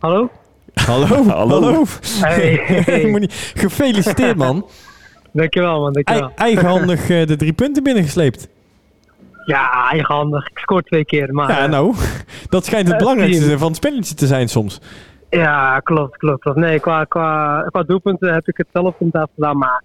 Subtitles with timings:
[0.00, 0.30] Hallo?
[0.74, 1.06] Hallo,
[1.36, 1.60] Hallo.
[1.62, 1.84] hallo.
[2.20, 2.52] Hey.
[3.02, 4.66] Ik moet niet- Gefeliciteerd man.
[5.32, 6.22] Dankjewel man, dankjewel.
[6.22, 8.48] Ei- eigenhandig eh, de drie punten binnengesleept.
[9.46, 10.48] Ja, eigenhandig.
[10.48, 11.48] Ik scoor twee keer, maar...
[11.50, 11.94] Ja, eh, nou,
[12.48, 13.58] dat schijnt het Eh, belangrijkste team.
[13.58, 14.80] van het spelletje te zijn soms.
[15.30, 16.40] Ja, klopt, klopt.
[16.42, 16.58] klopt.
[16.58, 19.82] Nee, qua, qua, qua doelpunten heb ik het zelf inderdaad gedaan, maar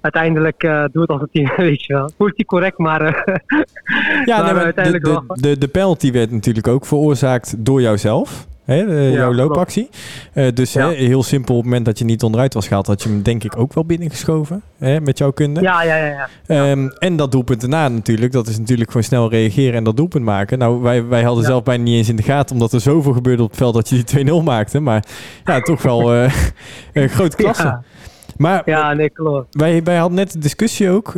[0.00, 2.10] uiteindelijk eh doe het als een team, weet je wel.
[2.16, 3.02] Politiek correct, maar...
[3.02, 5.24] Ja, Maar nee, maar de, uiteindelijk de, wel.
[5.28, 8.46] de, de penalty werd natuurlijk ook veroorzaakt door jouzelf.
[8.68, 9.88] Hè, eh, jouw loopactie.
[10.32, 10.88] Eh, dus Ja.
[10.88, 13.22] hè, heel simpel, op het moment dat je niet onderuit was gehaald, had je hem
[13.22, 14.62] denk ik ook wel binnengeschoven.
[14.78, 15.60] Hè, met jouw kunde.
[15.60, 16.06] ja, ja, ja.
[16.06, 16.28] ja.
[16.70, 18.32] Ehm, en dat doelpunt daarna natuurlijk.
[18.32, 20.58] Dat is natuurlijk gewoon snel reageren en dat doelpunt maken.
[20.58, 23.42] Nou, wij, wij hadden zelf bijna niet eens in de gaten, omdat er zoveel gebeurde
[23.42, 24.80] op het veld dat je die 2-0 maakte.
[24.80, 25.04] Maar
[25.44, 26.32] ja, toch wel eh
[26.92, 27.62] een grote klasse.
[27.62, 27.82] Ja,
[28.36, 29.54] Maar ja, nee, klopt.
[29.56, 31.12] wij, wij hadden net de discussie ook.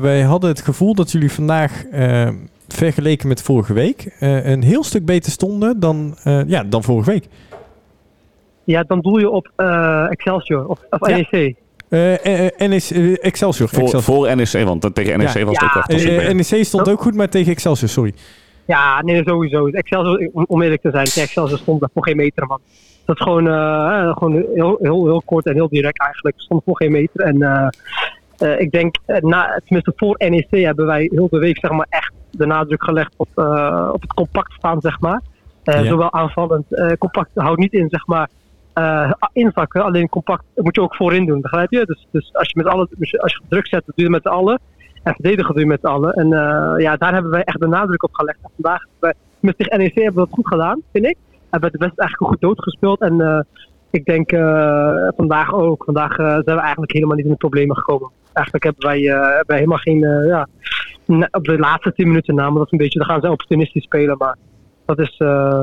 [0.00, 2.28] Wij hadden het gevoel dat jullie vandaag, eh,
[2.68, 7.10] vergeleken met vorige week, eh, een heel stuk beter stonden dan, eh, ja, dan vorige
[7.10, 7.26] week.
[8.64, 11.16] Ja, dan doe je op eh, Excelsior of, of Ja.
[11.16, 11.54] NEC.
[12.58, 13.68] NEC, eh, Excelsior.
[13.68, 14.02] Voor, Excelsior.
[14.02, 15.44] voor NEC, want tegen NEC Ja.
[15.44, 16.20] was het ook Ja.
[16.22, 16.50] echt.
[16.50, 18.12] NEC stond ook goed, maar tegen Excelsior, sorry.
[18.66, 19.66] Ja, nee, sowieso.
[19.66, 22.60] Excelsior, om eerlijk te zijn, tegen Excelsior stond daar voor geen meter, man.
[23.04, 26.40] Dat is gewoon, eh, gewoon heel, heel, heel kort en heel direct eigenlijk.
[26.40, 27.20] Stond voor geen meter.
[27.20, 27.70] En
[28.38, 31.86] eh, ik denk, eh, na, tenminste voor NEC hebben wij heel de week zeg maar,
[31.88, 35.22] echt de nadruk gelegd op, eh, op het compact staan, zeg maar.
[35.62, 35.84] Ja.
[35.84, 38.28] Zowel aanvallend, compact houdt niet in, zeg maar,
[39.32, 39.84] inzakken.
[39.84, 41.84] Alleen compact moet je ook voorin doen, begrijp je?
[41.84, 44.28] Dus, dus als je met alle, dus als je druk zet, doe je met z'n
[44.28, 44.60] allen.
[45.02, 46.12] En verdedigen doe je met z'n allen.
[46.12, 46.28] En
[46.80, 48.38] ja, daar hebben wij echt de nadruk op gelegd.
[48.42, 48.82] En vandaag
[49.40, 51.16] met tegen NEC hebben we dat goed gedaan, vind ik.
[51.50, 53.00] Hebben we de best eigenlijk goed doodgespeeld.
[53.00, 53.46] En
[53.90, 54.30] ik denk
[55.16, 55.84] vandaag ook.
[55.84, 58.10] Vandaag zijn we eigenlijk helemaal niet in de problemen gekomen.
[58.36, 60.48] Eigenlijk hebben wij, eh, hebben wij helemaal geen, eh, ja,
[61.30, 63.82] op de laatste tien minuten na, maar dat is een beetje, dan gaan ze opportunistisch
[63.82, 64.16] spelen.
[64.18, 64.36] Maar
[64.84, 65.62] dat is, eh,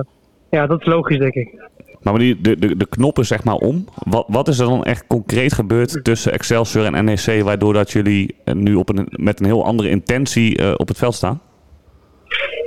[0.49, 1.69] ja, dat is logisch, denk ik.
[2.01, 3.85] Maar die, de, de, de knop is zeg maar om.
[3.95, 7.43] Wat, wat is er dan echt concreet gebeurd tussen Excelsior en NEC...
[7.43, 11.41] waardoor dat jullie nu op een, met een heel andere intentie op het veld staan?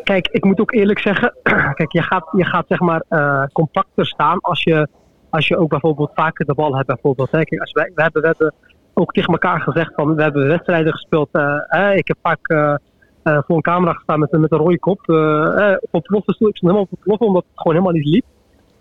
[0.03, 1.35] Kijk, ik moet ook eerlijk zeggen,
[1.79, 3.05] kijk, je gaat, je gaat zeg maar
[3.53, 4.89] compacter staan als je,
[5.31, 6.87] als je ook bijvoorbeeld vaker de bal hebt.
[6.87, 7.43] Bijvoorbeeld, hè.
[7.43, 8.55] Kijk, als wij, we, hebben, we hebben
[8.99, 11.29] ook tegen elkaar gezegd van, we hebben wedstrijden gespeeld.
[11.33, 11.95] eh, hè.
[11.95, 12.75] Ik heb vaak eh,
[13.23, 15.01] eh, voor een camera gestaan met, met een rode kop.
[15.09, 18.25] eh, eh, op ploffen, ik stond helemaal op ploffen omdat het gewoon helemaal niet liep.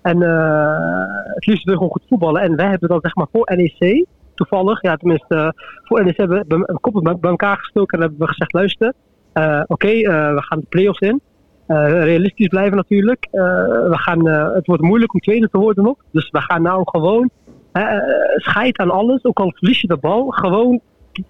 [0.01, 2.41] En eh, het liefst je gewoon goed voetballen.
[2.41, 5.49] En wij hebben dan zeg maar voor NEC, toevallig, ja tenminste, eh,
[5.83, 8.93] voor NEC hebben we een koppen bij elkaar gestoken en hebben we gezegd, luister,
[9.33, 11.21] eh, Oké, eh, we gaan de play-offs in.
[11.67, 13.27] Eh, realistisch blijven natuurlijk.
[13.31, 13.41] Eh,
[13.89, 15.97] we gaan, eh, het wordt moeilijk om tweede te worden nog.
[16.11, 17.29] Dus we gaan nou gewoon
[17.77, 17.99] uh,
[18.35, 19.23] scheid aan alles.
[19.23, 20.29] Ook al verlies je de bal.
[20.29, 20.81] Gewoon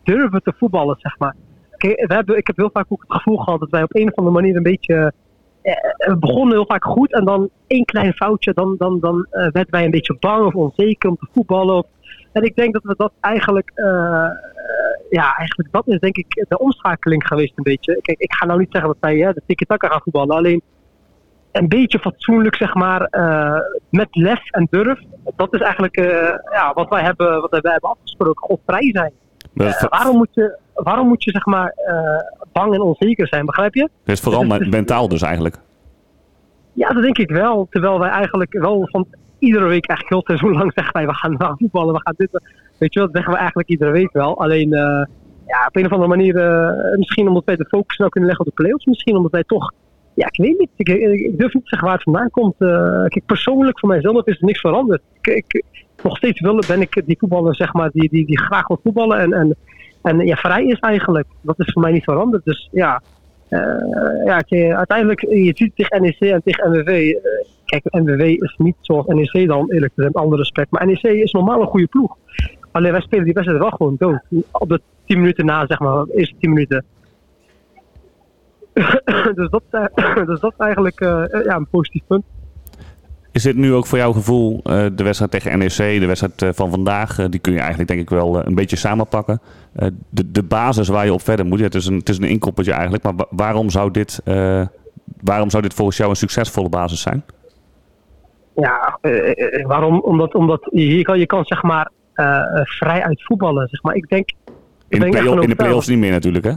[0.04, 1.36] durven te voetballen, zeg maar.
[1.74, 4.08] Oké, we hebben, ik heb heel vaak ook het gevoel gehad dat wij op een
[4.08, 5.14] of andere manier een beetje...
[5.62, 8.54] eh, we begonnen heel vaak goed en dan één klein foutje.
[8.54, 11.86] Dan, dan, dan eh, werden wij een beetje bang of onzeker om te voetballen.
[12.32, 14.32] En ik denk dat we dat eigenlijk, eh, eh,
[15.10, 18.00] ja, eigenlijk dat is denk ik de omschakeling geweest een beetje.
[18.02, 20.62] Kijk, ik ga nou niet zeggen dat wij hè, de tiki-taka gaan voetballen, alleen
[21.56, 25.00] een beetje fatsoenlijk zeg maar, eh, met lef en durf.
[25.36, 29.12] Dat is eigenlijk eh, ja, wat wij hebben, wat wij hebben afgesproken, God vrij zijn.
[29.56, 31.74] Eh, waarom moet je, waarom moet je zeg maar
[32.52, 33.82] bang en onzeker zijn, begrijp je?
[33.82, 35.60] dat is vooral me- mentaal dus eigenlijk.
[36.74, 37.68] Ja, dat denk ik wel.
[37.70, 39.08] Terwijl wij eigenlijk wel van
[39.40, 42.14] iedere week eigenlijk heel seizoen lang zeggen wij, we gaan, we gaan voetballen, we gaan
[42.18, 42.30] dit.
[42.78, 44.40] Weet je wel, dat zeggen we eigenlijk iedere week wel.
[44.40, 44.70] Alleen,
[45.48, 46.36] ja, op een of andere manier,
[46.98, 48.86] misschien omdat wij de focus nou kunnen leggen op de play-offs.
[48.86, 49.72] Misschien omdat wij toch,
[50.16, 50.70] ja, ik weet niet.
[50.76, 52.56] Ik, durf niet te zeggen waar het vandaan komt.
[52.58, 55.02] Eh, kijk, persoonlijk voor mijzelf is er niks veranderd.
[55.22, 55.64] Ik,
[56.04, 59.20] nog steeds wil, ben ik die voetballer, zeg maar, die, die, die graag wil voetballen
[59.20, 59.56] en, en,
[60.02, 61.28] en ja, vrij is eigenlijk.
[61.42, 62.46] Dat is voor mij niet veranderd.
[62.46, 63.02] Dus ja,
[63.50, 64.44] eh, ja,
[64.76, 66.88] uiteindelijk, je ziet tegen NEC en tegen NWV.
[66.88, 70.72] eh, kijk, NWV is niet zoals NEC dan, eerlijk gezegd, alle respect.
[70.72, 72.18] Maar NEC is normaal een goede ploeg.
[72.72, 74.20] Alleen wij spelen die wedstrijd wel gewoon dood.
[74.52, 76.86] Op de 10 minuten na, zeg maar, de eerste 10 minuten.
[79.36, 82.24] dus, dat, eh, dus dat is eigenlijk eh, ja, een positief punt.
[83.32, 86.50] Is dit nu ook voor jouw gevoel eh, de wedstrijd tegen NEC, de wedstrijd eh,
[86.54, 89.42] van vandaag, eh, die kun je eigenlijk denk ik wel eh, een beetje samenpakken.
[89.76, 92.18] Eh, de, de basis waar je op verder moet, ja, het, is een, het is
[92.18, 94.66] een inkoppertje eigenlijk, maar wa- waarom zou, dit, eh,
[95.22, 97.24] waarom zou dit volgens jou een succesvolle basis zijn?
[98.56, 100.00] Ja, eh, eh, waarom?
[100.00, 103.68] Omdat, omdat je, hier kan, je kan zeg maar eh, eh, vrij uit voetballen.
[103.70, 103.96] Zeg maar.
[103.96, 104.30] Ik denk,
[104.88, 106.54] In de, play play-offs niet meer natuurlijk hè?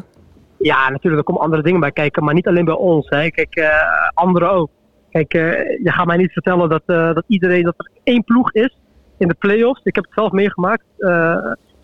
[0.59, 3.09] Ja, natuurlijk, er komen andere dingen bij kijken, maar niet alleen bij ons.
[3.09, 3.31] Hè.
[3.31, 3.69] Kijk, eh,
[4.15, 4.71] anderen ook.
[5.11, 5.43] Kijk, eh,
[5.85, 8.79] je gaat mij niet vertellen dat, eh, dat iedereen, dat er één ploeg is
[9.19, 9.81] in de play-offs.
[9.85, 10.85] Ik heb het zelf meegemaakt.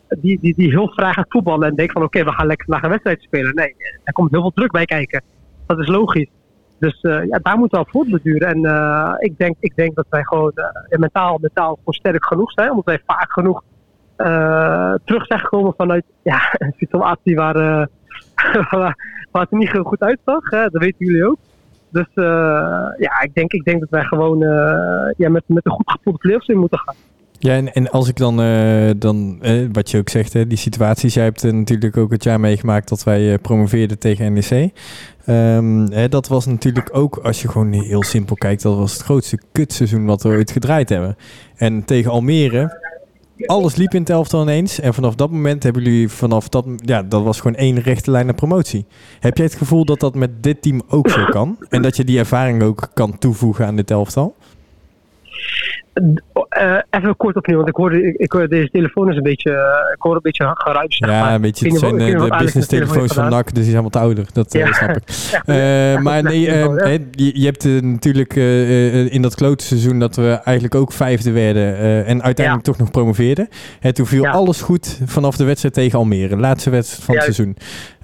[0.09, 2.85] die, die, die heel vrij gaat voetballen en denkt van oké, we gaan lekker naar
[2.85, 3.55] een wedstrijd spelen.
[3.55, 3.75] Nee,
[4.05, 5.23] er komt heel veel druk bij kijken.
[5.67, 6.31] Dat is logisch.
[6.79, 8.49] Dus ja, daar moet wel voortbeduren.
[8.49, 10.53] En uh, ik, denk, ik denk dat wij gewoon
[10.89, 12.71] mentaal, mentaal gewoon sterk genoeg zijn.
[12.71, 13.63] Omdat wij vaak genoeg
[15.05, 17.89] terug zijn gekomen vanuit ja, een situatie waar,
[19.31, 20.51] waar, het niet heel goed uitzag.
[20.51, 20.69] Hè?
[20.69, 21.39] Dat weten jullie ook.
[21.89, 22.07] Dus
[22.99, 24.39] ja, ik denk, ik denk dat wij gewoon
[25.17, 26.95] ja, met, met een goed gevoel de playoffs in moeten gaan.
[27.39, 29.43] Ja, en, en als ik dan, uh, dan
[29.73, 31.15] wat je ook zegt, hè, die situaties.
[31.15, 34.71] Jij hebt natuurlijk ook het jaar meegemaakt dat wij promoveerden tegen NEC.
[35.29, 39.03] Um, hè, dat was natuurlijk ook, als je gewoon heel simpel kijkt, dat was het
[39.03, 41.17] grootste kutseizoen wat we ooit gedraaid hebben.
[41.57, 42.84] En tegen Almere,
[43.39, 44.81] alles liep in elftal ineens.
[44.81, 48.27] En vanaf dat moment hebben jullie vanaf dat, ja, dat was gewoon één rechte lijn
[48.27, 48.85] naar promotie.
[49.21, 51.59] Heb jij het gevoel dat dat met dit team ook zo kan?
[51.69, 54.35] En dat je die ervaring ook kan toevoegen aan dit elftal?
[55.95, 60.03] Uh, even kort opnieuw, want ik hoorde, ik, deze telefoon is een beetje, uh, ik
[60.03, 60.99] hoor een beetje geruis.
[60.99, 61.35] Ja, maar.
[61.35, 64.27] een beetje, het zijn uh, de business telefoons van NAC, dus die zijn wat ouder,
[64.33, 64.73] dat ja.
[64.73, 65.03] snap ik.
[65.47, 68.35] ja, maar nee, je, je, hebt natuurlijk
[69.13, 73.49] in dat klote seizoen dat we eigenlijk ook vijfde werden en uiteindelijk toch nog promoveerden.
[73.81, 77.57] En toen viel alles goed vanaf de wedstrijd tegen Almere, laatste wedstrijd van het seizoen.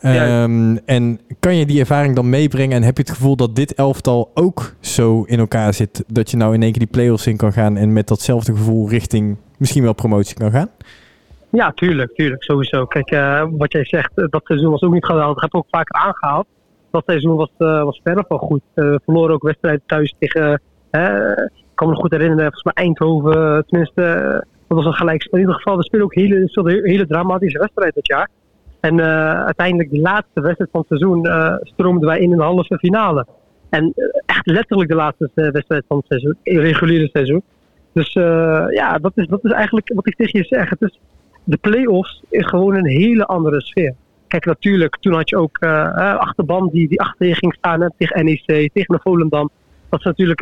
[0.02, 3.75] Um, en kan je die ervaring dan meebrengen en heb je het gevoel dat dit
[3.75, 7.37] elftal ook zo in elkaar zit, dat je nou in één keer die play-offs in
[7.37, 10.69] kan gaan en met datzelfde gevoel richting misschien wel promotie kan gaan?
[11.51, 12.87] Ja, tuurlijk, tuurlijk, sowieso.
[12.87, 15.35] Kijk, uh, wat jij zegt, dat seizoen was ook niet geweldig.
[15.35, 16.47] Dat heb ook vaker aangehaald.
[16.91, 18.62] Dat seizoen was, uh, was verder van goed.
[18.75, 20.53] Uh, verloren ook wedstrijden thuis tegen,
[20.91, 24.03] ik kan me goed herinneren, volgens mij Eindhoven, tenminste,
[24.69, 25.39] dat was een gelijkspel.
[25.39, 28.29] In ieder geval, we spelen ook hele, hele, dramatische wedstrijden dit jaar.
[28.81, 29.01] En
[29.45, 31.29] uiteindelijk de laatste wedstrijd van het seizoen
[31.63, 33.27] stroomden wij in de halve finale.
[33.70, 37.43] En uh, echt letterlijk de laatste wedstrijd van het seizoen, het reguliere seizoen.
[37.93, 38.12] Dus
[38.72, 40.70] ja, dat is, dat is eigenlijk wat ik tegen je zeg.
[40.70, 40.99] Het is,
[41.44, 43.94] de play-offs is gewoon een hele andere sfeer.
[44.28, 45.58] Kijk, natuurlijk, toen had je ook
[46.19, 49.50] achterban die, die achter je ging staan hè, tegen NEC, tegen de Volendam.
[49.88, 50.40] Dat is natuurlijk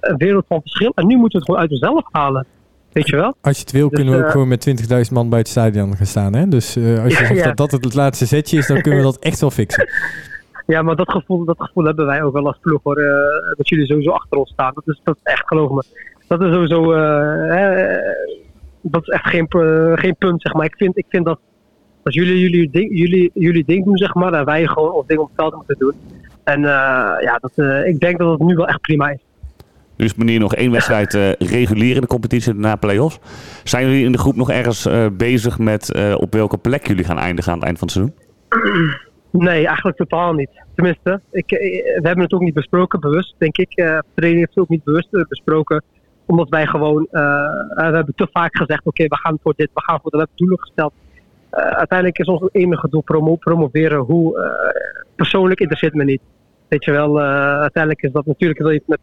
[0.00, 0.92] een wereld van verschil.
[0.94, 2.46] En nu moeten we het gewoon uit onszelf halen.
[2.92, 3.34] Weet je wel?
[3.40, 4.68] Als je het wil, dus, kunnen we ook uh, gewoon met
[5.08, 6.34] 20.000 man bij het stadion gaan staan.
[6.34, 6.48] Hè?
[6.48, 7.52] Dus uh, als je zegt ja.
[7.52, 9.88] dat dat het laatste zetje is, dan kunnen we dat echt wel fixen.
[10.70, 13.00] Ja, maar dat gevoel, dat gevoel hebben wij ook wel als ploeg hoor.
[13.00, 13.06] Uh,
[13.56, 14.72] dat jullie sowieso achter ons staan.
[14.74, 15.84] Dat is, dat echt, geloof me.
[16.26, 16.92] Dat is sowieso.
[18.80, 19.46] dat is echt geen,
[19.98, 20.64] geen punt, zeg maar.
[20.64, 21.38] Ik vind, ik vind dat
[22.02, 25.20] als jullie jullie ding, jullie, jullie ding doen, zeg maar, en wij gewoon ons ding
[25.20, 25.94] op het veld moeten doen.
[26.44, 26.60] En
[27.20, 27.52] ja, dat,
[27.86, 29.20] ik denk dat het nu wel echt prima is.
[29.96, 33.18] Dus manier nog één wedstrijd uh, regulier in de competitie na play-offs.
[33.64, 37.52] Zijn jullie in de groep nog ergens bezig met op welke plek jullie gaan eindigen
[37.52, 39.09] aan het eind van het seizoen?
[39.30, 40.50] Nee, eigenlijk totaal niet.
[40.74, 41.50] Tenminste, ik,
[42.00, 43.76] we hebben het ook niet besproken, bewust, denk ik.
[43.76, 45.82] de training heeft het ook niet bewust besproken.
[46.26, 50.00] Omdat wij gewoon, we hebben te vaak gezegd, oké, we gaan voor dit, we gaan
[50.02, 50.92] voor dat, we hebben doelen gesteld.
[51.50, 53.98] uiteindelijk is ons enige doel promo promoveren.
[53.98, 54.52] Hoe
[55.14, 56.20] persoonlijk interesseert me niet.
[56.68, 59.00] Weet je wel, uiteindelijk is dat natuurlijk wil je met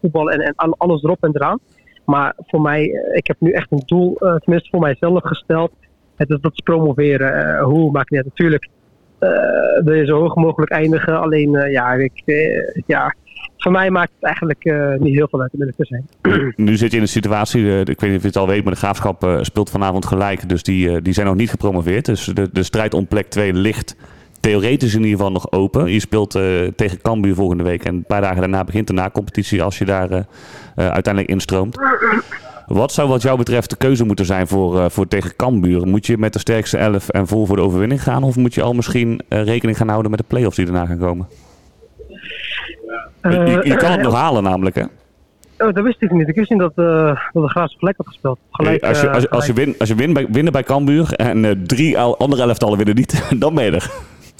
[0.00, 1.58] voetbal en, en alles erop en eraan.
[2.04, 5.72] Maar voor mij, ik heb nu echt een doel, tenminste voor mijzelf gesteld.
[6.16, 7.60] Het is dat is promoveren.
[7.60, 8.24] hoe maakt niet.
[8.24, 8.68] Natuurlijk
[9.84, 11.20] wil je zo hoog mogelijk eindigen.
[11.20, 12.22] Alleen, ja, ik,
[12.86, 13.14] ja,
[13.56, 14.64] voor mij maakt het eigenlijk
[15.00, 16.08] niet heel veel uit om te zijn.
[16.66, 18.72] Nu zit je in een situatie, ik weet niet of je het al weet, maar
[18.72, 20.48] de Graafschap speelt vanavond gelijk.
[20.48, 22.04] Dus die, die zijn nog niet gepromoveerd.
[22.04, 23.96] Dus de, de strijd om plek 2 ligt
[24.40, 25.92] theoretisch in ieder geval nog open.
[25.92, 26.42] Je speelt uh,
[26.76, 30.10] tegen Cambuur volgende week en een paar dagen daarna begint de na-competitie als je daar
[30.10, 30.24] uh, uh,
[30.74, 31.76] uiteindelijk instroomt.
[32.68, 35.86] Wat zou wat jou betreft de keuze moeten zijn voor, voor tegen Cambuur?
[35.86, 38.22] Moet je met de sterkste elf en vol voor de overwinning gaan?
[38.22, 41.26] Of moet je al misschien rekening gaan houden met de play-offs die daarna gaan komen?
[43.22, 44.84] Je, je, kan het nog halen namelijk hè?
[45.58, 46.28] Oh, dat wist ik niet.
[46.28, 48.38] Ik wist niet dat, uh, dat de Graafse Vlek had gespeeld.
[48.50, 51.44] Gelijk, als je, als, als je, win, als je win bij, winnen bij Cambuur en
[51.44, 53.90] uh, drie andere elftallen winnen niet, dan ben je er.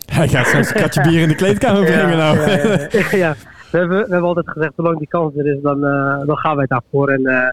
[0.07, 2.39] Hij gaat zo'n katje bier in de kleedkamer brengen nou.
[2.39, 3.35] Ja, ja, ja, ja.
[3.71, 6.57] We, hebben, we hebben altijd gezegd, zolang die kans er is, dan, uh, dan gaan
[6.57, 7.09] wij daarvoor.
[7.09, 7.49] En uh,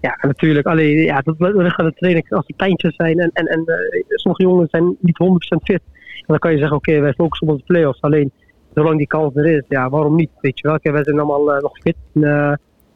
[0.00, 3.74] ja, natuurlijk, alleen, ja, dat de training als die pijntjes zijn en, en, en uh,
[4.06, 5.82] sommige jongens zijn niet 100% fit.
[6.14, 8.00] En dan kan je zeggen, oké, okay, wij focussen op onze play-offs.
[8.00, 8.32] Alleen,
[8.74, 10.30] zolang die kans er is, ja, waarom niet?
[10.40, 12.22] Weet je wel, kijk, wij zijn allemaal nog fit en,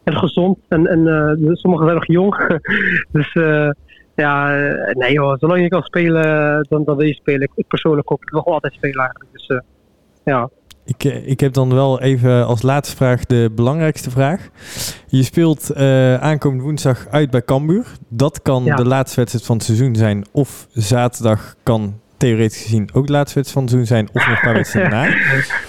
[0.05, 0.59] en gezond.
[0.69, 2.61] En, en sommigen zijn nog jong.
[3.13, 3.33] dus
[4.15, 6.23] ja, eh, nee hoor, zolang je kan spelen,
[6.69, 7.49] dan, dan wil je spelen.
[7.55, 9.33] Ik persoonlijk ook, ik wil altijd spelen eigenlijk.
[9.33, 9.61] Dus
[10.25, 10.51] ja.
[10.85, 14.49] Ik, eh, ik heb dan wel even als laatste vraag de belangrijkste vraag.
[15.07, 17.87] Je speelt uh, aankomende woensdag uit bij Cambuur.
[18.09, 18.77] Dat kan ja.
[18.77, 20.25] de laatste wedstrijd van het seizoen zijn.
[20.33, 24.09] Of zaterdag kan theoretisch gezien ook de laatste wedstrijd van het seizoen zijn.
[24.13, 24.93] Of nog een paar wedstrijden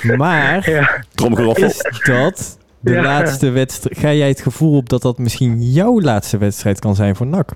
[0.02, 0.16] na.
[0.18, 1.04] Maar ja.
[1.56, 3.02] is dat de ja.
[3.02, 3.98] laatste wedstrijd...
[3.98, 7.52] Ga jij het gevoel op dat dat misschien jouw laatste wedstrijd kan zijn voor NAC?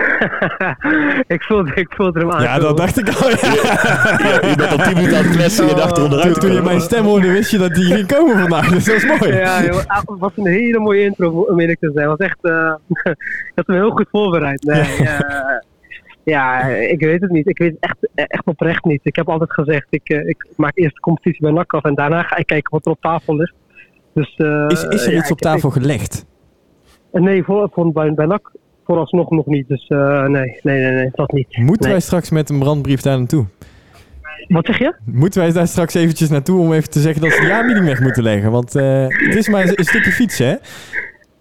[1.34, 2.42] ik, voelde, ik voelde hem aan.
[2.42, 3.28] Ja, dat dacht ik al.
[3.28, 3.36] Ja.
[4.50, 6.32] je bent al 10 minuten aan het kletsen en je dacht onderuit.
[6.32, 8.68] Toen, toen je mijn stem hoorde, wist je dat die ging komen vandaag.
[8.68, 9.32] Dus dat is mooi.
[9.32, 12.08] Ja, joh, het was een hele mooie intro om eerlijk te zijn.
[12.08, 12.74] Het was echt, uh,
[13.50, 14.62] ik had hem heel goed voorbereid.
[14.62, 15.20] Nee, uh,
[16.24, 17.48] ja, ik weet het niet.
[17.48, 19.00] Ik weet het echt, echt oprecht niet.
[19.02, 22.22] Ik heb altijd gezegd, ik, ik maak eerst de competitie bij NAC af en daarna
[22.22, 23.54] ga ik kijken wat er op tafel ligt.
[24.14, 26.26] Dus, uh, is, is er iets op tafel gelegd?
[27.12, 28.52] Nee, voor, voor, bij, bij NAC
[28.90, 29.68] vooralsnog nog niet.
[29.68, 31.56] Dus uh, nee, nee, nee, nee, dat niet.
[31.56, 31.92] Moeten nee.
[31.92, 33.46] wij straks met een brandbrief daar naartoe?
[34.48, 34.94] Wat zeg je?
[35.04, 38.00] Moeten wij daar straks eventjes naartoe om even te zeggen dat ze de jaarmeeting weg
[38.00, 38.50] moeten leggen?
[38.50, 40.56] Want uh, het is maar een stukje fietsen, hè?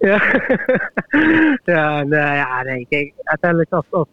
[0.08, 0.22] Ja,
[1.74, 2.86] ja, nou, ja nee.
[2.90, 4.08] Kijk, uiteindelijk als, als,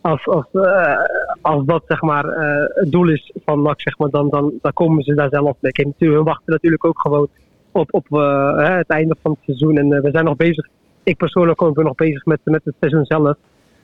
[0.00, 0.98] als, als, uh,
[1.40, 4.72] als dat zeg maar uh, het doel is van NAC, zeg maar, dan, dan, dan
[4.72, 5.72] komen ze daar zelf mee.
[5.72, 7.28] Kijk, natuurlijk, we wachten natuurlijk ook gewoon
[7.72, 9.76] op, op uh, het einde van het seizoen.
[9.78, 10.68] En we zijn nog bezig
[11.06, 13.36] ik persoonlijk ben nog bezig met, met het seizoen zelf.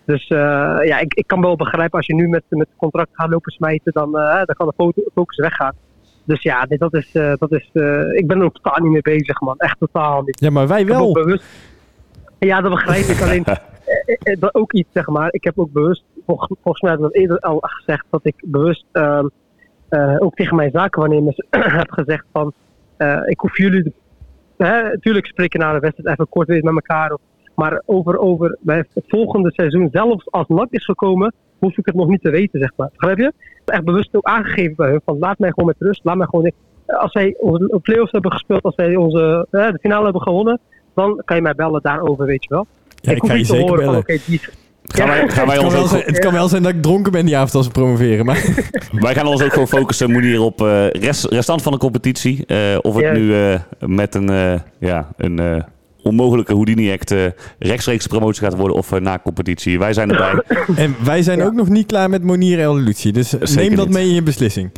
[0.05, 0.39] Dus uh,
[0.83, 3.53] ja, ik, ik kan wel begrijpen als je nu met, met het contract gaat lopen
[3.53, 5.75] smijten, dan, uh, dan kan de focus weggaan.
[6.25, 7.71] Dus ja, dit, dat is, uh, dat is
[8.13, 9.59] ik ben er ook totaal niet mee bezig, man.
[9.59, 10.41] Echt totaal niet.
[10.41, 11.13] Ja, maar wij wel.
[11.13, 11.45] Bewust...
[12.39, 13.21] Ja, dat begrijp ik.
[13.21, 13.45] Alleen
[14.41, 15.33] dat ook iets, zeg maar.
[15.33, 18.35] Ik heb ook bewust, vol, volgens mij heb ik dat eerder al gezegd, dat ik
[18.45, 19.27] bewust ehm,
[20.19, 21.37] ook tegen mijn zakenwaarnemers
[21.81, 22.53] heb gezegd van,
[23.27, 23.93] ik hoef jullie de
[24.69, 27.19] natuurlijk spreken na de wedstrijd even kort weer met elkaar.
[27.55, 31.95] Maar over, over bij het volgende seizoen, zelfs als NAC is gekomen, hoef ik het
[31.95, 32.89] nog niet te weten, zeg maar.
[32.93, 33.33] Begrijp je?
[33.65, 36.05] Echt bewust ook aangegeven bij hun van laat mij gewoon met rust.
[36.05, 36.53] Laat mij gewoon,
[36.87, 40.61] als zij onze playoffs hebben gespeeld, als zij onze, de finale hebben gewonnen,
[40.95, 42.67] dan kan je mij bellen daarover, weet je wel.
[43.01, 43.85] Ja, ik, ik je zeker bellen.
[43.85, 44.41] Van, okay, die,
[44.85, 46.83] Gaan wij, gaan wij het, kan ons wel zijn, het kan wel zijn dat ik
[46.83, 48.25] dronken ben die avond als we promoveren.
[48.25, 48.45] Maar.
[48.93, 52.45] wij gaan ons ook gewoon focussen, Monier, op uh, rest, restant van de competitie.
[52.47, 53.13] Uh, of het ja.
[53.13, 55.65] nu uh, met een, ja, een
[56.03, 57.15] onmogelijke Houdini-act
[57.59, 59.79] rechtstreeks promotie gaat worden of na competitie.
[59.79, 60.43] Wij zijn erbij.
[60.85, 61.45] en wij zijn ja.
[61.45, 63.13] ook nog niet klaar met Monier en Lucie.
[63.13, 63.97] Dus Zeker neem dat niet.
[63.97, 64.71] mee in je beslissing.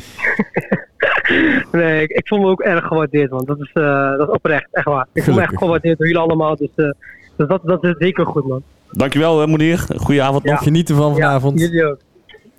[1.71, 3.43] nee, ik, ik voel me ook erg gewaardeerd, man.
[3.45, 5.07] Dat is, dat is oprecht, echt waar.
[5.13, 6.55] Ik voel me echt gewaardeerd door jullie allemaal.
[6.55, 8.63] Dus, dus dat, dat is zeker goed, man.
[8.91, 9.85] Dankjewel, Monier.
[9.97, 10.63] Goeie avond nog.
[10.63, 11.59] Genieten van vanavond.
[11.59, 11.97] Ja, jullie ook.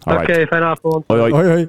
[0.04, 1.04] Oké, okay, fijne avond.
[1.06, 1.32] Hoi, hoi.
[1.32, 1.68] hoi, hoi.